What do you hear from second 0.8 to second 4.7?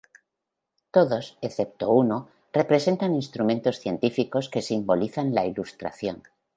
Todos, excepto uno, representan instrumentos científicos que